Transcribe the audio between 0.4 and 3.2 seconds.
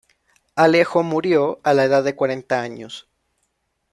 Alejo murió a la edad de cuarenta años.